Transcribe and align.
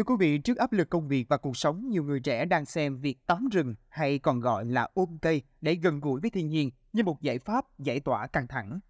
Thưa 0.00 0.04
quý 0.04 0.14
vị, 0.18 0.38
trước 0.38 0.56
áp 0.56 0.72
lực 0.72 0.90
công 0.90 1.08
việc 1.08 1.28
và 1.28 1.36
cuộc 1.36 1.56
sống, 1.56 1.88
nhiều 1.88 2.04
người 2.04 2.20
trẻ 2.20 2.44
đang 2.44 2.64
xem 2.64 3.00
việc 3.00 3.26
tắm 3.26 3.48
rừng 3.52 3.74
hay 3.88 4.18
còn 4.18 4.40
gọi 4.40 4.64
là 4.64 4.88
ôm 4.94 5.18
cây 5.22 5.42
để 5.60 5.74
gần 5.74 6.00
gũi 6.00 6.20
với 6.20 6.30
thiên 6.30 6.48
nhiên 6.48 6.70
như 6.92 7.04
một 7.04 7.22
giải 7.22 7.38
pháp 7.38 7.78
giải 7.78 8.00
tỏa 8.00 8.26
căng 8.26 8.46
thẳng. 8.46 8.80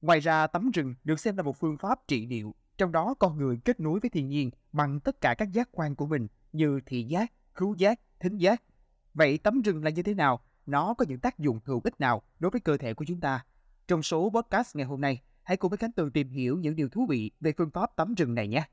Ngoài 0.00 0.20
ra, 0.20 0.46
tắm 0.46 0.70
rừng 0.70 0.94
được 1.04 1.20
xem 1.20 1.36
là 1.36 1.42
một 1.42 1.56
phương 1.56 1.78
pháp 1.78 1.98
trị 2.08 2.26
liệu, 2.26 2.54
trong 2.78 2.92
đó 2.92 3.14
con 3.18 3.36
người 3.38 3.60
kết 3.64 3.80
nối 3.80 4.00
với 4.00 4.10
thiên 4.10 4.28
nhiên 4.28 4.50
bằng 4.72 5.00
tất 5.00 5.20
cả 5.20 5.34
các 5.34 5.52
giác 5.52 5.68
quan 5.72 5.94
của 5.94 6.06
mình 6.06 6.26
như 6.52 6.80
thị 6.86 7.02
giác, 7.02 7.32
khứu 7.52 7.74
giác, 7.74 8.00
thính 8.20 8.36
giác. 8.36 8.62
Vậy 9.14 9.38
tắm 9.38 9.62
rừng 9.62 9.84
là 9.84 9.90
như 9.90 10.02
thế 10.02 10.14
nào? 10.14 10.40
Nó 10.66 10.94
có 10.94 11.04
những 11.08 11.20
tác 11.20 11.38
dụng 11.38 11.60
hữu 11.64 11.80
ích 11.84 12.00
nào 12.00 12.22
đối 12.38 12.50
với 12.50 12.60
cơ 12.60 12.76
thể 12.76 12.94
của 12.94 13.04
chúng 13.08 13.20
ta? 13.20 13.44
Trong 13.88 14.02
số 14.02 14.30
podcast 14.30 14.76
ngày 14.76 14.86
hôm 14.86 15.00
nay, 15.00 15.22
hãy 15.42 15.56
cùng 15.56 15.68
với 15.68 15.78
Khánh 15.78 15.92
Tường 15.92 16.10
tìm 16.10 16.28
hiểu 16.28 16.58
những 16.58 16.76
điều 16.76 16.88
thú 16.88 17.06
vị 17.06 17.30
về 17.40 17.52
phương 17.58 17.70
pháp 17.70 17.96
tắm 17.96 18.14
rừng 18.14 18.34
này 18.34 18.48
nhé. 18.48 18.64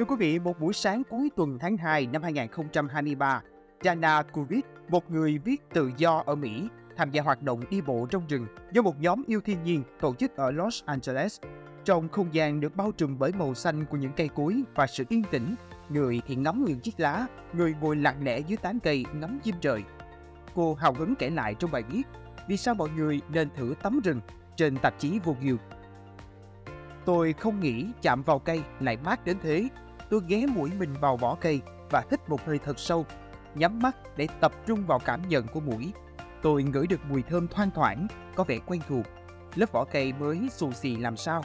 Thưa 0.00 0.06
quý 0.06 0.16
vị, 0.18 0.38
một 0.38 0.60
buổi 0.60 0.72
sáng 0.72 1.02
cuối 1.10 1.30
tuần 1.36 1.58
tháng 1.60 1.76
2 1.76 2.06
năm 2.06 2.22
2023, 2.22 3.42
Jana 3.80 4.22
Kubit, 4.32 4.64
một 4.88 5.10
người 5.10 5.38
viết 5.38 5.70
tự 5.74 5.90
do 5.96 6.22
ở 6.26 6.34
Mỹ, 6.34 6.68
tham 6.96 7.10
gia 7.10 7.22
hoạt 7.22 7.42
động 7.42 7.60
đi 7.70 7.80
bộ 7.80 8.06
trong 8.10 8.26
rừng 8.28 8.46
do 8.72 8.82
một 8.82 9.00
nhóm 9.00 9.22
yêu 9.26 9.40
thiên 9.40 9.62
nhiên 9.62 9.82
tổ 10.00 10.14
chức 10.14 10.36
ở 10.36 10.50
Los 10.50 10.84
Angeles. 10.84 11.40
Trong 11.84 12.08
không 12.08 12.34
gian 12.34 12.60
được 12.60 12.76
bao 12.76 12.92
trùm 12.92 13.18
bởi 13.18 13.32
màu 13.32 13.54
xanh 13.54 13.84
của 13.86 13.96
những 13.96 14.12
cây 14.16 14.28
cối 14.28 14.62
và 14.74 14.86
sự 14.86 15.04
yên 15.08 15.22
tĩnh, 15.30 15.54
người 15.88 16.22
thì 16.26 16.34
ngắm 16.34 16.64
những 16.64 16.80
chiếc 16.80 17.00
lá, 17.00 17.26
người 17.52 17.74
ngồi 17.80 17.96
lặng 17.96 18.24
lẽ 18.24 18.38
dưới 18.38 18.56
tán 18.56 18.78
cây 18.82 19.04
ngắm 19.14 19.38
chim 19.42 19.54
trời. 19.60 19.82
Cô 20.54 20.74
hào 20.74 20.92
hứng 20.92 21.14
kể 21.14 21.30
lại 21.30 21.54
trong 21.54 21.70
bài 21.70 21.82
viết 21.90 22.02
vì 22.48 22.56
sao 22.56 22.74
mọi 22.74 22.88
người 22.90 23.20
nên 23.32 23.48
thử 23.56 23.74
tắm 23.82 24.00
rừng 24.04 24.20
trên 24.60 24.76
tạp 24.76 24.94
chí 24.98 25.18
vô 25.24 25.32
Vogue. 25.32 25.64
Tôi 27.04 27.32
không 27.32 27.60
nghĩ 27.60 27.86
chạm 28.02 28.22
vào 28.22 28.38
cây 28.38 28.62
lại 28.80 28.96
mát 28.96 29.24
đến 29.24 29.36
thế. 29.42 29.68
Tôi 30.10 30.20
ghé 30.28 30.46
mũi 30.46 30.70
mình 30.78 30.94
vào 31.00 31.16
vỏ 31.16 31.34
cây 31.40 31.60
và 31.90 32.02
hít 32.10 32.28
một 32.28 32.46
hơi 32.46 32.58
thật 32.58 32.78
sâu, 32.78 33.06
nhắm 33.54 33.78
mắt 33.78 33.96
để 34.16 34.28
tập 34.40 34.52
trung 34.66 34.86
vào 34.86 34.98
cảm 34.98 35.28
nhận 35.28 35.46
của 35.46 35.60
mũi. 35.60 35.92
Tôi 36.42 36.62
ngửi 36.62 36.86
được 36.86 37.00
mùi 37.08 37.22
thơm 37.22 37.48
thoang 37.48 37.70
thoảng, 37.70 38.06
có 38.34 38.44
vẻ 38.44 38.58
quen 38.66 38.80
thuộc. 38.88 39.06
Lớp 39.54 39.72
vỏ 39.72 39.84
cây 39.84 40.12
mới 40.12 40.48
xù 40.52 40.72
xì 40.72 40.96
làm 40.96 41.16
sao. 41.16 41.44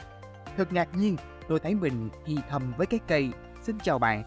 Thật 0.56 0.72
ngạc 0.72 0.88
nhiên, 0.94 1.16
tôi 1.48 1.60
thấy 1.60 1.74
mình 1.74 2.08
thì 2.24 2.36
thầm 2.48 2.72
với 2.76 2.86
cái 2.86 3.00
cây. 3.08 3.30
Xin 3.62 3.78
chào 3.78 3.98
bạn. 3.98 4.22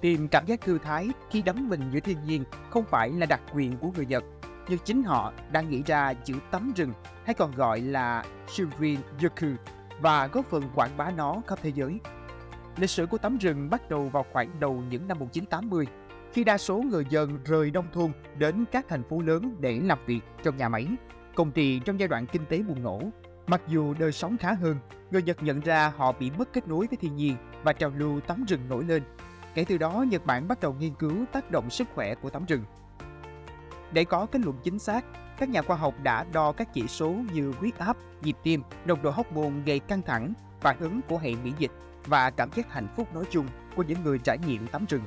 Tìm 0.00 0.28
cảm 0.28 0.46
giác 0.46 0.60
thư 0.60 0.78
thái 0.78 1.08
khi 1.30 1.42
đắm 1.42 1.68
mình 1.68 1.90
giữa 1.90 2.00
thiên 2.00 2.24
nhiên 2.24 2.44
không 2.70 2.84
phải 2.84 3.10
là 3.10 3.26
đặc 3.26 3.40
quyền 3.54 3.76
của 3.76 3.90
người 3.96 4.06
Nhật, 4.06 4.24
như 4.70 4.76
chính 4.84 5.02
họ 5.02 5.32
đang 5.52 5.70
nghĩ 5.70 5.82
ra 5.86 6.14
chữ 6.14 6.34
tắm 6.50 6.72
rừng 6.76 6.92
hay 7.24 7.34
còn 7.34 7.52
gọi 7.56 7.80
là 7.80 8.24
Shinrin 8.48 9.00
Yoku 9.22 9.46
và 10.00 10.26
góp 10.26 10.50
phần 10.50 10.62
quảng 10.74 10.96
bá 10.96 11.10
nó 11.10 11.36
khắp 11.46 11.58
thế 11.62 11.72
giới. 11.74 12.00
Lịch 12.76 12.90
sử 12.90 13.06
của 13.06 13.18
tắm 13.18 13.38
rừng 13.38 13.70
bắt 13.70 13.90
đầu 13.90 14.08
vào 14.08 14.26
khoảng 14.32 14.60
đầu 14.60 14.82
những 14.90 15.08
năm 15.08 15.18
1980, 15.18 15.86
khi 16.32 16.44
đa 16.44 16.58
số 16.58 16.76
người 16.76 17.04
dân 17.10 17.38
rời 17.44 17.70
nông 17.70 17.86
thôn 17.92 18.12
đến 18.38 18.64
các 18.72 18.86
thành 18.88 19.02
phố 19.02 19.20
lớn 19.20 19.56
để 19.60 19.80
làm 19.82 19.98
việc 20.06 20.20
trong 20.42 20.56
nhà 20.56 20.68
máy, 20.68 20.86
công 21.34 21.52
ty 21.52 21.80
trong 21.84 22.00
giai 22.00 22.08
đoạn 22.08 22.26
kinh 22.26 22.46
tế 22.46 22.62
bùng 22.62 22.82
nổ. 22.82 23.00
Mặc 23.46 23.62
dù 23.68 23.94
đời 23.94 24.12
sống 24.12 24.36
khá 24.36 24.52
hơn, 24.52 24.76
người 25.10 25.22
Nhật 25.22 25.42
nhận 25.42 25.60
ra 25.60 25.92
họ 25.96 26.12
bị 26.12 26.30
mất 26.38 26.52
kết 26.52 26.68
nối 26.68 26.86
với 26.86 26.96
thiên 27.00 27.16
nhiên 27.16 27.36
và 27.62 27.72
trào 27.72 27.90
lưu 27.90 28.20
tắm 28.20 28.44
rừng 28.48 28.68
nổi 28.68 28.84
lên. 28.84 29.02
Kể 29.54 29.64
từ 29.68 29.78
đó, 29.78 30.04
Nhật 30.10 30.26
Bản 30.26 30.48
bắt 30.48 30.60
đầu 30.60 30.74
nghiên 30.74 30.94
cứu 30.94 31.24
tác 31.32 31.50
động 31.50 31.70
sức 31.70 31.88
khỏe 31.94 32.14
của 32.14 32.30
tắm 32.30 32.44
rừng. 32.44 32.64
Để 33.92 34.04
có 34.04 34.26
kết 34.26 34.40
luận 34.40 34.56
chính 34.62 34.78
xác, 34.78 35.04
các 35.38 35.48
nhà 35.48 35.62
khoa 35.62 35.76
học 35.76 35.94
đã 36.02 36.24
đo 36.32 36.52
các 36.52 36.68
chỉ 36.74 36.86
số 36.88 37.14
như 37.32 37.52
huyết 37.58 37.78
áp, 37.78 37.96
nhịp 38.22 38.36
tim, 38.42 38.62
nồng 38.84 39.02
độ 39.02 39.10
hormone 39.10 39.62
gây 39.66 39.78
căng 39.78 40.02
thẳng, 40.02 40.32
phản 40.60 40.76
ứng 40.80 41.00
của 41.08 41.18
hệ 41.18 41.34
miễn 41.34 41.52
dịch 41.58 41.70
và 42.06 42.30
cảm 42.30 42.50
giác 42.54 42.72
hạnh 42.72 42.88
phúc 42.96 43.14
nói 43.14 43.24
chung 43.30 43.46
của 43.76 43.82
những 43.82 44.02
người 44.04 44.18
trải 44.18 44.38
nghiệm 44.46 44.66
tắm 44.66 44.86
rừng. 44.88 45.02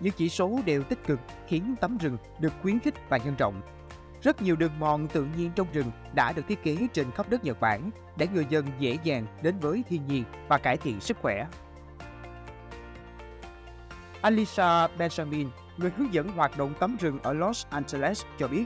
Những 0.00 0.12
chỉ 0.16 0.28
số 0.28 0.60
đều 0.66 0.82
tích 0.82 1.06
cực 1.06 1.20
khiến 1.48 1.74
tắm 1.80 1.98
rừng 1.98 2.16
được 2.38 2.52
khuyến 2.62 2.80
khích 2.80 2.94
và 3.08 3.16
nhân 3.16 3.34
rộng. 3.38 3.60
Rất 4.22 4.42
nhiều 4.42 4.56
đường 4.56 4.78
mòn 4.78 5.08
tự 5.08 5.26
nhiên 5.36 5.50
trong 5.54 5.66
rừng 5.72 5.90
đã 6.14 6.32
được 6.32 6.42
thiết 6.48 6.62
kế 6.62 6.76
trên 6.92 7.10
khắp 7.10 7.30
đất 7.30 7.44
Nhật 7.44 7.60
Bản 7.60 7.90
để 8.16 8.26
người 8.34 8.46
dân 8.50 8.66
dễ 8.78 8.98
dàng 9.04 9.26
đến 9.42 9.58
với 9.58 9.82
thiên 9.88 10.06
nhiên 10.06 10.24
và 10.48 10.58
cải 10.58 10.76
thiện 10.76 11.00
sức 11.00 11.16
khỏe. 11.22 11.46
Alisa 14.20 14.88
Benjamin, 14.98 15.48
người 15.76 15.90
hướng 15.96 16.14
dẫn 16.14 16.28
hoạt 16.28 16.58
động 16.58 16.74
tắm 16.80 16.96
rừng 17.00 17.18
ở 17.22 17.32
Los 17.32 17.66
Angeles 17.70 18.24
cho 18.38 18.48
biết, 18.48 18.64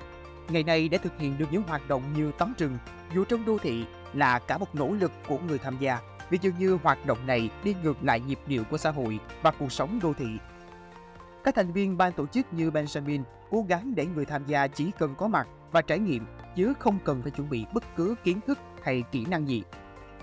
ngày 0.48 0.62
nay 0.62 0.88
để 0.88 0.98
thực 0.98 1.18
hiện 1.18 1.38
được 1.38 1.46
những 1.50 1.62
hoạt 1.62 1.88
động 1.88 2.02
như 2.16 2.32
tắm 2.38 2.54
rừng 2.58 2.78
dù 3.14 3.24
trong 3.24 3.44
đô 3.44 3.58
thị 3.58 3.84
là 4.12 4.38
cả 4.38 4.58
một 4.58 4.74
nỗ 4.74 4.92
lực 4.92 5.12
của 5.28 5.38
người 5.38 5.58
tham 5.58 5.76
gia 5.80 6.00
vì 6.30 6.38
dường 6.42 6.58
như 6.58 6.78
hoạt 6.82 7.06
động 7.06 7.26
này 7.26 7.50
đi 7.64 7.74
ngược 7.82 8.02
lại 8.02 8.20
nhịp 8.20 8.38
điệu 8.46 8.64
của 8.64 8.78
xã 8.78 8.90
hội 8.90 9.20
và 9.42 9.50
cuộc 9.50 9.72
sống 9.72 9.98
đô 10.02 10.12
thị. 10.12 10.38
Các 11.44 11.54
thành 11.54 11.72
viên 11.72 11.96
ban 11.96 12.12
tổ 12.12 12.26
chức 12.26 12.52
như 12.52 12.70
Benjamin 12.70 13.22
cố 13.50 13.64
gắng 13.68 13.94
để 13.94 14.06
người 14.06 14.24
tham 14.24 14.46
gia 14.46 14.66
chỉ 14.66 14.90
cần 14.98 15.14
có 15.14 15.28
mặt 15.28 15.48
và 15.72 15.82
trải 15.82 15.98
nghiệm 15.98 16.26
chứ 16.56 16.72
không 16.78 16.98
cần 17.04 17.22
phải 17.22 17.30
chuẩn 17.30 17.50
bị 17.50 17.66
bất 17.74 17.84
cứ 17.96 18.14
kiến 18.24 18.40
thức 18.46 18.58
hay 18.82 19.02
kỹ 19.12 19.24
năng 19.24 19.48
gì. 19.48 19.62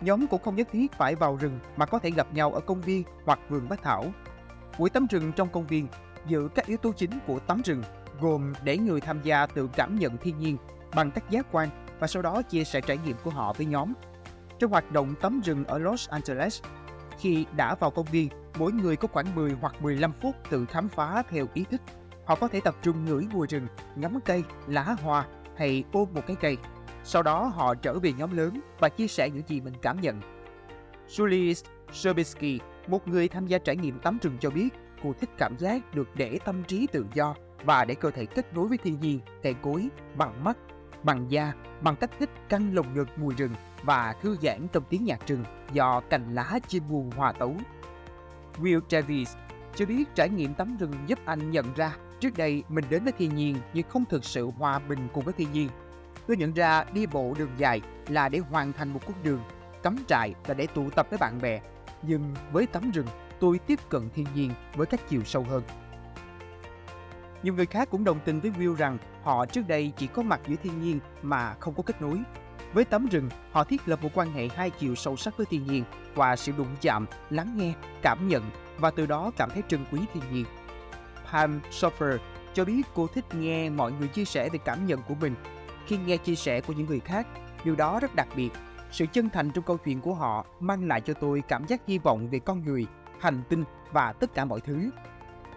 Nhóm 0.01 0.27
cũng 0.27 0.41
không 0.41 0.55
nhất 0.55 0.67
thiết 0.71 0.93
phải 0.93 1.15
vào 1.15 1.35
rừng 1.35 1.59
mà 1.75 1.85
có 1.85 1.99
thể 1.99 2.11
gặp 2.11 2.33
nhau 2.33 2.53
ở 2.53 2.59
công 2.59 2.81
viên 2.81 3.03
hoặc 3.25 3.39
vườn 3.49 3.69
bách 3.69 3.83
thảo. 3.83 4.05
Buổi 4.79 4.89
tắm 4.89 5.07
rừng 5.09 5.31
trong 5.35 5.49
công 5.49 5.67
viên 5.67 5.87
giữ 6.27 6.49
các 6.55 6.65
yếu 6.65 6.77
tố 6.77 6.91
chính 6.91 7.11
của 7.27 7.39
tắm 7.39 7.61
rừng 7.65 7.83
gồm 8.19 8.53
để 8.63 8.77
người 8.77 9.01
tham 9.01 9.21
gia 9.23 9.45
tự 9.45 9.69
cảm 9.75 9.99
nhận 9.99 10.17
thiên 10.17 10.37
nhiên 10.37 10.57
bằng 10.95 11.11
các 11.11 11.29
giác 11.29 11.45
quan 11.51 11.69
và 11.99 12.07
sau 12.07 12.21
đó 12.21 12.41
chia 12.41 12.63
sẻ 12.63 12.81
trải 12.81 12.97
nghiệm 12.97 13.15
của 13.23 13.29
họ 13.29 13.53
với 13.53 13.65
nhóm. 13.65 13.93
Trong 14.59 14.71
hoạt 14.71 14.91
động 14.91 15.15
tắm 15.21 15.41
rừng 15.45 15.65
ở 15.65 15.77
Los 15.77 16.09
Angeles, 16.09 16.61
khi 17.19 17.45
đã 17.55 17.75
vào 17.75 17.91
công 17.91 18.05
viên, 18.05 18.29
mỗi 18.57 18.71
người 18.71 18.95
có 18.95 19.07
khoảng 19.07 19.35
10 19.35 19.51
hoặc 19.61 19.81
15 19.81 20.11
phút 20.21 20.35
tự 20.49 20.65
khám 20.65 20.89
phá 20.89 21.23
theo 21.29 21.47
ý 21.53 21.65
thích. 21.71 21.81
Họ 22.25 22.35
có 22.35 22.47
thể 22.47 22.59
tập 22.63 22.75
trung 22.81 23.05
ngửi 23.05 23.27
mùi 23.33 23.47
rừng, 23.47 23.67
ngắm 23.95 24.19
cây, 24.25 24.43
lá 24.67 24.83
hoa 24.83 25.25
hay 25.57 25.83
ôm 25.91 26.09
một 26.13 26.21
cái 26.27 26.35
cây. 26.41 26.57
Sau 27.03 27.23
đó 27.23 27.51
họ 27.55 27.75
trở 27.75 27.99
về 27.99 28.13
nhóm 28.13 28.37
lớn 28.37 28.61
và 28.79 28.89
chia 28.89 29.07
sẻ 29.07 29.29
những 29.29 29.47
gì 29.47 29.61
mình 29.61 29.73
cảm 29.81 30.01
nhận. 30.01 30.21
Julie 31.07 31.53
Sherbisky, 31.93 32.59
một 32.87 33.07
người 33.07 33.27
tham 33.27 33.47
gia 33.47 33.57
trải 33.57 33.75
nghiệm 33.75 33.99
tắm 33.99 34.17
rừng 34.21 34.37
cho 34.39 34.49
biết, 34.49 34.69
cô 35.03 35.13
thích 35.19 35.29
cảm 35.37 35.57
giác 35.57 35.95
được 35.95 36.09
để 36.15 36.39
tâm 36.45 36.63
trí 36.63 36.87
tự 36.87 37.05
do 37.13 37.35
và 37.63 37.85
để 37.85 37.95
cơ 37.95 38.11
thể 38.11 38.25
kết 38.25 38.53
nối 38.53 38.67
với 38.67 38.77
thiên 38.77 38.99
nhiên, 39.01 39.19
cây 39.43 39.55
cối, 39.61 39.89
bằng 40.17 40.43
mắt, 40.43 40.57
bằng 41.03 41.31
da, 41.31 41.53
bằng 41.81 41.95
cách 41.95 42.11
thích 42.19 42.29
căng 42.49 42.75
lồng 42.75 42.93
ngực 42.93 43.07
mùi 43.17 43.35
rừng 43.35 43.51
và 43.83 44.15
thư 44.21 44.37
giãn 44.41 44.67
trong 44.73 44.83
tiếng 44.89 45.05
nhạc 45.05 45.27
rừng 45.27 45.43
do 45.73 46.01
cành 46.09 46.35
lá 46.35 46.59
trên 46.67 46.81
buồn 46.89 47.11
hòa 47.11 47.31
tấu. 47.31 47.55
Will 48.61 48.81
Travis 48.87 49.35
cho 49.75 49.85
biết 49.85 50.03
trải 50.15 50.29
nghiệm 50.29 50.53
tắm 50.53 50.77
rừng 50.77 50.93
giúp 51.07 51.19
anh 51.25 51.51
nhận 51.51 51.73
ra 51.75 51.95
trước 52.19 52.37
đây 52.37 52.63
mình 52.69 52.85
đến 52.89 53.03
với 53.03 53.13
thiên 53.17 53.35
nhiên 53.35 53.57
nhưng 53.73 53.89
không 53.89 54.05
thực 54.05 54.25
sự 54.25 54.51
hòa 54.57 54.79
bình 54.79 55.07
cùng 55.13 55.23
với 55.23 55.33
thiên 55.33 55.51
nhiên. 55.51 55.69
Tôi 56.27 56.37
nhận 56.37 56.53
ra 56.53 56.83
đi 56.83 57.05
bộ 57.05 57.33
đường 57.37 57.51
dài 57.57 57.81
là 58.07 58.29
để 58.29 58.39
hoàn 58.39 58.73
thành 58.73 58.93
một 58.93 58.99
cung 59.05 59.15
đường, 59.23 59.39
cắm 59.83 59.97
trại 60.07 60.33
là 60.47 60.53
để 60.53 60.67
tụ 60.67 60.89
tập 60.89 61.07
với 61.09 61.19
bạn 61.19 61.41
bè. 61.41 61.61
Nhưng 62.01 62.33
với 62.51 62.67
tắm 62.67 62.91
rừng, 62.91 63.07
tôi 63.39 63.59
tiếp 63.59 63.79
cận 63.89 64.09
thiên 64.15 64.25
nhiên 64.35 64.51
với 64.75 64.87
các 64.87 65.09
chiều 65.09 65.23
sâu 65.23 65.45
hơn. 65.49 65.63
Nhiều 67.43 67.53
người 67.53 67.65
khác 67.65 67.87
cũng 67.91 68.03
đồng 68.03 68.19
tình 68.25 68.39
với 68.39 68.51
Will 68.51 68.75
rằng 68.75 68.97
họ 69.23 69.45
trước 69.45 69.67
đây 69.67 69.91
chỉ 69.97 70.07
có 70.07 70.21
mặt 70.21 70.41
giữa 70.47 70.55
thiên 70.63 70.81
nhiên 70.81 70.99
mà 71.21 71.55
không 71.59 71.73
có 71.73 71.83
kết 71.83 72.01
nối. 72.01 72.21
Với 72.73 72.85
tấm 72.85 73.07
rừng, 73.07 73.29
họ 73.51 73.63
thiết 73.63 73.87
lập 73.87 73.99
một 74.03 74.09
quan 74.13 74.31
hệ 74.31 74.47
hai 74.47 74.69
chiều 74.69 74.95
sâu 74.95 75.15
sắc 75.15 75.37
với 75.37 75.45
thiên 75.45 75.67
nhiên 75.67 75.83
qua 76.15 76.35
sự 76.35 76.51
đụng 76.57 76.75
chạm, 76.81 77.05
lắng 77.29 77.53
nghe, 77.57 77.73
cảm 78.01 78.27
nhận 78.27 78.43
và 78.77 78.91
từ 78.91 79.05
đó 79.05 79.31
cảm 79.37 79.49
thấy 79.49 79.63
trân 79.67 79.85
quý 79.91 79.99
thiên 80.13 80.23
nhiên. 80.31 80.45
Pam 81.31 81.61
Sofer 81.71 82.17
cho 82.53 82.65
biết 82.65 82.81
cô 82.95 83.07
thích 83.07 83.25
nghe 83.35 83.69
mọi 83.69 83.91
người 83.91 84.07
chia 84.07 84.25
sẻ 84.25 84.49
về 84.49 84.59
cảm 84.65 84.87
nhận 84.87 85.01
của 85.01 85.15
mình. 85.15 85.35
Khi 85.87 85.97
nghe 85.97 86.17
chia 86.17 86.35
sẻ 86.35 86.61
của 86.61 86.73
những 86.73 86.87
người 86.87 86.99
khác, 86.99 87.27
điều 87.63 87.75
đó 87.75 87.99
rất 87.99 88.15
đặc 88.15 88.27
biệt. 88.35 88.49
Sự 88.91 89.05
chân 89.13 89.29
thành 89.29 89.51
trong 89.51 89.63
câu 89.63 89.77
chuyện 89.77 90.01
của 90.01 90.13
họ 90.13 90.45
mang 90.59 90.87
lại 90.87 91.01
cho 91.01 91.13
tôi 91.13 91.43
cảm 91.47 91.65
giác 91.67 91.81
hy 91.87 91.97
vọng 91.97 92.29
về 92.29 92.39
con 92.39 92.65
người, 92.65 92.85
hành 93.19 93.41
tinh 93.49 93.63
và 93.91 94.13
tất 94.13 94.33
cả 94.33 94.45
mọi 94.45 94.61
thứ. 94.61 94.89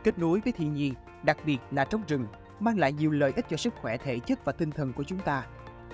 Kết 0.05 0.19
nối 0.19 0.41
với 0.45 0.53
thiên 0.53 0.75
nhiên 0.75 0.95
đặc 1.23 1.37
biệt 1.45 1.59
là 1.71 1.85
trong 1.85 2.03
rừng, 2.09 2.27
mang 2.61 2.79
lại 2.79 2.93
nhiều 2.93 3.11
lợi 3.11 3.33
ích 3.37 3.47
cho 3.51 3.57
sức 3.57 3.75
khỏe 3.81 3.97
thể 3.97 4.19
chất 4.19 4.45
và 4.45 4.53
tinh 4.53 4.71
thần 4.71 4.93
của 4.93 5.05
chúng 5.05 5.19
ta. 5.19 5.47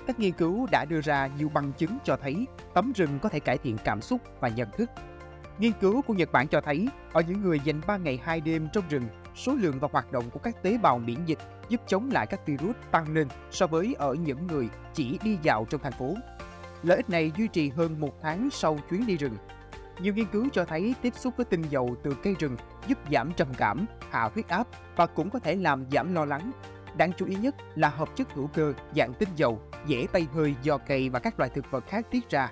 Các 0.07 0.21
nghiên 0.21 0.33
cứu 0.33 0.67
đã 0.73 0.85
đưa 0.85 1.01
ra 1.01 1.27
nhiều 1.27 1.49
bằng 1.55 1.73
chứng 1.73 1.99
cho 2.05 2.17
thấy 2.17 2.47
tắm 2.75 2.93
rừng 2.93 3.19
có 3.23 3.29
thể 3.29 3.41
cải 3.41 3.59
thiện 3.59 3.77
cảm 3.85 4.01
xúc 4.01 4.21
và 4.41 4.49
nhận 4.49 4.69
thức. 4.77 4.91
Nghiên 5.59 5.73
cứu 5.81 6.03
của 6.03 6.15
Nhật 6.15 6.33
Bản 6.33 6.49
cho 6.49 6.61
thấy, 6.61 6.89
ở 7.13 7.23
những 7.29 7.43
người 7.43 7.61
dành 7.65 7.81
3 7.87 7.97
ngày 7.97 8.21
2 8.25 8.41
đêm 8.41 8.69
trong 8.73 8.85
rừng, 8.89 9.09
số 9.35 9.55
lượng 9.55 9.79
và 9.81 9.89
hoạt 9.93 10.13
động 10.13 10.31
của 10.31 10.39
các 10.39 10.63
tế 10.63 10.79
bào 10.79 10.99
miễn 10.99 11.25
dịch 11.27 11.39
giúp 11.69 11.81
chống 11.87 12.11
lại 12.13 12.27
các 12.27 12.47
virus 12.47 12.77
tăng 12.91 13.15
lên 13.15 13.29
so 13.51 13.67
với 13.67 13.95
ở 13.99 14.15
những 14.15 14.47
người 14.47 14.69
chỉ 14.95 15.19
đi 15.25 15.39
dạo 15.43 15.67
trong 15.71 15.81
thành 15.81 15.93
phố. 15.93 16.15
Lợi 16.83 16.97
ích 16.97 17.11
này 17.11 17.33
duy 17.37 17.49
trì 17.49 17.69
hơn 17.69 18.01
một 18.01 18.23
tháng 18.23 18.49
sau 18.53 18.79
chuyến 18.91 19.07
đi 19.07 19.17
rừng 19.17 19.37
nhiều 20.01 20.15
nghiên 20.15 20.27
cứu 20.27 20.47
cho 20.53 20.65
thấy 20.65 20.95
tiếp 21.03 21.15
xúc 21.17 21.35
với 21.37 21.45
tinh 21.45 21.63
dầu 21.63 21.97
từ 22.03 22.17
cây 22.23 22.35
rừng 22.39 22.57
giúp 22.87 22.99
giảm 23.13 23.33
trầm 23.33 23.49
cảm, 23.57 23.87
hạ 24.11 24.31
huyết 24.35 24.49
áp 24.49 24.67
và 24.97 25.07
cũng 25.07 25.31
có 25.31 25.39
thể 25.39 25.55
làm 25.55 25.85
giảm 25.91 26.15
lo 26.15 26.25
lắng. 26.25 26.51
Đáng 26.97 27.13
chú 27.17 27.27
ý 27.27 27.35
nhất 27.35 27.55
là 27.75 27.89
hợp 27.89 28.09
chất 28.17 28.33
hữu 28.33 28.47
cơ 28.47 28.75
dạng 28.97 29.15
tinh 29.15 29.29
dầu, 29.37 29.61
dễ 29.87 30.07
bay 30.13 30.27
hơi 30.35 30.55
do 30.63 30.79
cây 30.79 31.09
và 31.09 31.19
các 31.19 31.39
loài 31.39 31.51
thực 31.55 31.71
vật 31.71 31.85
khác 31.89 32.07
tiết 32.11 32.31
ra. 32.31 32.51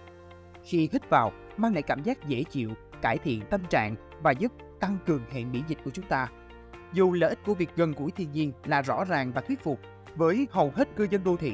Khi 0.65 0.89
hít 0.93 1.11
vào, 1.11 1.33
mang 1.57 1.75
lại 1.75 1.83
cảm 1.83 2.03
giác 2.03 2.27
dễ 2.27 2.45
chịu, 2.51 2.71
cải 3.03 3.19
thiện 3.19 3.43
tâm 3.51 3.61
trạng 3.71 3.97
và 4.23 4.31
giúp 4.31 4.53
tăng 4.81 4.99
cường 5.07 5.23
hệ 5.31 5.45
miễn 5.45 5.63
dịch 5.69 5.79
của 5.85 5.91
chúng 5.91 6.07
ta. 6.07 6.29
Dù 6.93 7.13
lợi 7.13 7.31
ích 7.31 7.39
của 7.47 7.55
việc 7.55 7.71
gần 7.77 7.93
gũi 7.93 8.11
thiên 8.11 8.33
nhiên 8.33 8.53
là 8.65 8.83
rõ 8.83 9.05
ràng 9.05 9.33
và 9.33 9.41
thuyết 9.41 9.65
phục, 9.65 9.81
với 10.17 10.49
hầu 10.51 10.73
hết 10.77 10.89
cư 10.97 11.07
dân 11.11 11.25
đô 11.25 11.37
thị, 11.37 11.53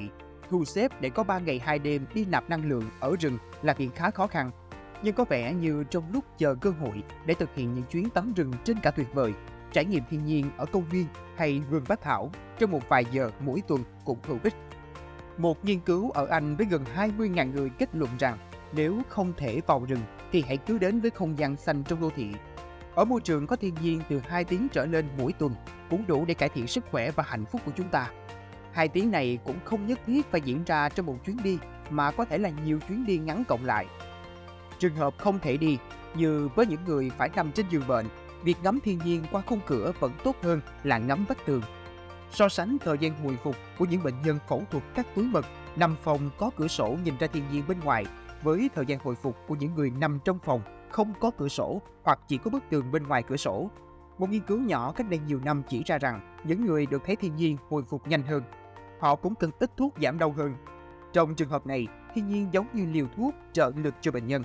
thu 0.50 0.64
xếp 0.64 1.00
để 1.00 1.10
có 1.10 1.24
3 1.24 1.38
ngày 1.38 1.58
2 1.58 1.78
đêm 1.78 2.06
đi 2.14 2.24
nạp 2.24 2.50
năng 2.50 2.68
lượng 2.68 2.84
ở 3.00 3.16
rừng 3.20 3.38
là 3.62 3.72
chuyện 3.72 3.90
khá 3.90 4.10
khó 4.10 4.26
khăn. 4.26 4.50
Nhưng 5.02 5.14
có 5.14 5.24
vẻ 5.24 5.54
như 5.54 5.84
trong 5.90 6.04
lúc 6.12 6.24
chờ 6.38 6.54
cơ 6.54 6.70
hội 6.70 7.02
để 7.26 7.34
thực 7.34 7.54
hiện 7.54 7.74
những 7.74 7.84
chuyến 7.84 8.10
tắm 8.10 8.32
rừng 8.36 8.52
trên 8.64 8.80
cả 8.80 8.90
tuyệt 8.90 9.14
vời, 9.14 9.32
trải 9.72 9.84
nghiệm 9.84 10.02
thiên 10.10 10.24
nhiên 10.24 10.50
ở 10.56 10.66
công 10.66 10.84
viên 10.84 11.06
hay 11.36 11.62
vườn 11.70 11.84
bách 11.88 12.02
thảo 12.02 12.30
trong 12.58 12.70
một 12.70 12.88
vài 12.88 13.04
giờ 13.12 13.30
mỗi 13.40 13.62
tuần 13.68 13.84
cũng 14.04 14.18
hữu 14.22 14.38
ích. 14.42 14.54
Một 15.38 15.64
nghiên 15.64 15.80
cứu 15.80 16.10
ở 16.10 16.26
Anh 16.26 16.56
với 16.56 16.66
gần 16.66 16.84
20.000 16.96 17.52
người 17.52 17.70
kết 17.78 17.88
luận 17.92 18.10
rằng 18.18 18.38
nếu 18.72 19.02
không 19.08 19.32
thể 19.36 19.60
vào 19.66 19.84
rừng 19.88 20.00
thì 20.32 20.44
hãy 20.46 20.56
cứ 20.56 20.78
đến 20.78 21.00
với 21.00 21.10
không 21.10 21.38
gian 21.38 21.56
xanh 21.56 21.84
trong 21.84 22.00
đô 22.00 22.10
thị. 22.16 22.30
Ở 22.94 23.04
môi 23.04 23.20
trường 23.20 23.46
có 23.46 23.56
thiên 23.56 23.74
nhiên 23.82 24.00
từ 24.08 24.18
2 24.18 24.44
tiếng 24.44 24.68
trở 24.72 24.86
lên 24.86 25.08
mỗi 25.18 25.32
tuần 25.32 25.54
cũng 25.90 26.06
đủ 26.06 26.24
để 26.24 26.34
cải 26.34 26.48
thiện 26.48 26.66
sức 26.66 26.84
khỏe 26.90 27.10
và 27.10 27.24
hạnh 27.26 27.44
phúc 27.44 27.60
của 27.64 27.72
chúng 27.76 27.88
ta. 27.88 28.10
Hai 28.72 28.88
tiếng 28.88 29.10
này 29.10 29.38
cũng 29.44 29.56
không 29.64 29.86
nhất 29.86 30.00
thiết 30.06 30.30
phải 30.30 30.40
diễn 30.40 30.64
ra 30.64 30.88
trong 30.88 31.06
một 31.06 31.16
chuyến 31.24 31.36
đi 31.42 31.58
mà 31.90 32.10
có 32.10 32.24
thể 32.24 32.38
là 32.38 32.50
nhiều 32.64 32.78
chuyến 32.88 33.06
đi 33.06 33.18
ngắn 33.18 33.44
cộng 33.44 33.64
lại. 33.64 33.86
Trường 34.78 34.94
hợp 34.94 35.18
không 35.18 35.38
thể 35.38 35.56
đi, 35.56 35.78
như 36.14 36.48
với 36.54 36.66
những 36.66 36.84
người 36.86 37.10
phải 37.18 37.30
nằm 37.36 37.52
trên 37.52 37.66
giường 37.70 37.86
bệnh, 37.88 38.06
việc 38.42 38.56
ngắm 38.62 38.78
thiên 38.84 38.98
nhiên 39.04 39.24
qua 39.32 39.42
khung 39.46 39.60
cửa 39.66 39.92
vẫn 40.00 40.12
tốt 40.24 40.36
hơn 40.42 40.60
là 40.84 40.98
ngắm 40.98 41.24
vách 41.28 41.46
tường. 41.46 41.62
So 42.30 42.48
sánh 42.48 42.76
thời 42.80 42.98
gian 42.98 43.24
hồi 43.24 43.38
phục 43.44 43.56
của 43.78 43.84
những 43.84 44.02
bệnh 44.02 44.22
nhân 44.24 44.38
phẫu 44.48 44.62
thuật 44.70 44.84
các 44.94 45.06
túi 45.14 45.24
mật 45.24 45.46
nằm 45.76 45.96
phòng 46.02 46.30
có 46.38 46.50
cửa 46.56 46.68
sổ 46.68 46.96
nhìn 47.04 47.14
ra 47.18 47.26
thiên 47.26 47.44
nhiên 47.52 47.64
bên 47.68 47.80
ngoài 47.80 48.06
với 48.42 48.70
thời 48.74 48.86
gian 48.86 48.98
hồi 48.98 49.14
phục 49.14 49.36
của 49.48 49.54
những 49.54 49.74
người 49.74 49.90
nằm 49.90 50.18
trong 50.24 50.38
phòng 50.38 50.60
không 50.90 51.12
có 51.20 51.30
cửa 51.38 51.48
sổ 51.48 51.82
hoặc 52.02 52.20
chỉ 52.28 52.38
có 52.38 52.50
bức 52.50 52.62
tường 52.70 52.92
bên 52.92 53.02
ngoài 53.02 53.22
cửa 53.22 53.36
sổ. 53.36 53.70
Một 54.18 54.30
nghiên 54.30 54.42
cứu 54.42 54.60
nhỏ 54.60 54.92
cách 54.92 55.10
đây 55.10 55.20
nhiều 55.26 55.40
năm 55.44 55.62
chỉ 55.68 55.82
ra 55.86 55.98
rằng 55.98 56.36
những 56.44 56.66
người 56.66 56.86
được 56.86 57.02
thấy 57.06 57.16
thiên 57.16 57.36
nhiên 57.36 57.56
hồi 57.68 57.82
phục 57.82 58.06
nhanh 58.06 58.22
hơn. 58.22 58.42
Họ 59.00 59.14
cũng 59.14 59.34
cần 59.34 59.50
ít 59.58 59.70
thuốc 59.76 59.94
giảm 60.02 60.18
đau 60.18 60.32
hơn. 60.32 60.54
Trong 61.12 61.34
trường 61.34 61.48
hợp 61.48 61.66
này, 61.66 61.86
thiên 62.14 62.28
nhiên 62.28 62.48
giống 62.52 62.66
như 62.72 62.86
liều 62.86 63.06
thuốc 63.16 63.34
trợ 63.52 63.72
lực 63.76 63.94
cho 64.00 64.12
bệnh 64.12 64.26
nhân. 64.26 64.44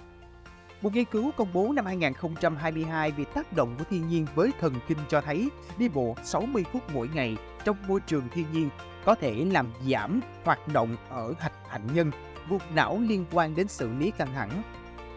Một 0.84 0.94
nghiên 0.94 1.06
cứu 1.06 1.32
công 1.38 1.48
bố 1.54 1.74
năm 1.74 1.86
2022 1.86 3.12
về 3.12 3.24
tác 3.24 3.54
động 3.54 3.76
của 3.78 3.84
thiên 3.90 4.08
nhiên 4.08 4.26
với 4.36 4.52
thần 4.60 4.74
kinh 4.88 4.98
cho 5.10 5.22
thấy 5.22 5.50
đi 5.78 5.90
bộ 5.90 6.16
60 6.24 6.66
phút 6.72 6.82
mỗi 6.94 7.10
ngày 7.14 7.38
trong 7.66 7.78
môi 7.88 8.00
trường 8.00 8.24
thiên 8.32 8.46
nhiên 8.52 8.70
có 9.06 9.16
thể 9.16 9.46
làm 9.52 9.68
giảm 9.90 10.20
hoạt 10.44 10.68
động 10.68 10.98
ở 11.10 11.34
hạch 11.40 11.54
hạnh 11.70 11.88
nhân, 11.94 12.12
vùng 12.50 12.62
não 12.76 13.00
liên 13.02 13.26
quan 13.32 13.56
đến 13.56 13.68
xử 13.68 13.94
lý 13.94 14.12
căng 14.12 14.34
thẳng. 14.34 14.64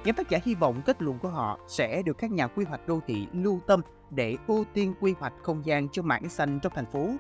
Nhóm 0.05 0.15
tác 0.15 0.31
giả 0.31 0.39
hy 0.45 0.55
vọng 0.55 0.83
kết 0.87 1.03
luận 1.03 1.19
của 1.19 1.29
họ 1.29 1.59
sẽ 1.69 2.03
được 2.03 2.19
các 2.19 2.31
nhà 2.31 2.47
quy 2.47 2.65
hoạch 2.65 2.89
đô 2.89 3.01
thị 3.07 3.27
lưu 3.33 3.61
tâm 3.67 3.81
để 4.11 4.37
ưu 4.47 4.65
tiên 4.75 4.95
quy 5.01 5.15
hoạch 5.21 5.35
không 5.43 5.67
gian 5.67 5.89
cho 5.89 6.03
mảng 6.03 6.29
xanh 6.29 6.61
trong 6.63 6.73
thành 6.77 6.91
phố. 6.93 7.11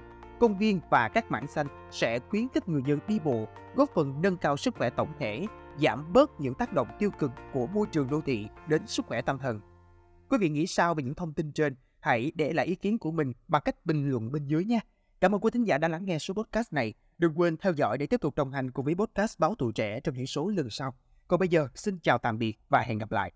Công 0.40 0.58
viên 0.58 0.80
và 0.90 1.08
các 1.08 1.30
mảng 1.30 1.46
xanh 1.46 1.66
sẽ 1.90 2.18
khuyến 2.18 2.48
khích 2.54 2.68
người 2.68 2.82
dân 2.86 2.98
đi 3.08 3.18
bộ, 3.24 3.46
góp 3.74 3.90
phần 3.94 4.22
nâng 4.22 4.36
cao 4.36 4.56
sức 4.56 4.74
khỏe 4.74 4.90
tổng 4.90 5.12
thể, 5.18 5.46
giảm 5.80 6.12
bớt 6.12 6.40
những 6.40 6.54
tác 6.54 6.72
động 6.72 6.88
tiêu 6.98 7.10
cực 7.18 7.30
của 7.52 7.66
môi 7.66 7.86
trường 7.92 8.10
đô 8.10 8.20
thị 8.20 8.46
đến 8.68 8.86
sức 8.86 9.06
khỏe 9.06 9.22
tâm 9.22 9.38
thần. 9.38 9.60
Quý 10.28 10.38
vị 10.40 10.48
nghĩ 10.48 10.66
sao 10.66 10.94
về 10.94 11.02
những 11.02 11.14
thông 11.14 11.32
tin 11.32 11.52
trên? 11.52 11.76
Hãy 12.00 12.32
để 12.34 12.52
lại 12.52 12.66
ý 12.66 12.74
kiến 12.74 12.98
của 12.98 13.10
mình 13.10 13.32
bằng 13.48 13.62
cách 13.64 13.86
bình 13.86 14.10
luận 14.10 14.32
bên 14.32 14.46
dưới 14.46 14.64
nha. 14.64 14.80
Cảm 15.20 15.34
ơn 15.34 15.40
quý 15.40 15.50
thính 15.50 15.64
giả 15.64 15.78
đã 15.78 15.88
lắng 15.88 16.04
nghe 16.04 16.18
số 16.18 16.34
podcast 16.34 16.72
này. 16.72 16.94
Đừng 17.18 17.40
quên 17.40 17.56
theo 17.56 17.72
dõi 17.72 17.98
để 17.98 18.06
tiếp 18.06 18.20
tục 18.20 18.34
đồng 18.36 18.52
hành 18.52 18.70
cùng 18.70 18.84
với 18.84 18.94
podcast 18.94 19.38
Báo 19.38 19.54
Tuổi 19.58 19.72
Trẻ 19.72 20.00
trong 20.00 20.14
những 20.14 20.26
số 20.26 20.48
lần 20.48 20.70
sau. 20.70 20.94
Còn 21.28 21.40
bây 21.40 21.48
giờ, 21.48 21.68
xin 21.74 21.98
chào 21.98 22.18
tạm 22.18 22.38
biệt 22.38 22.58
và 22.68 22.80
hẹn 22.80 22.98
gặp 22.98 23.12
lại. 23.12 23.32